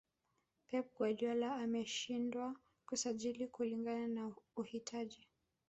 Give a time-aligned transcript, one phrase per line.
[0.67, 2.55] pep guardiola ameshindwa
[2.87, 5.27] kusajili kulingana na uhitaji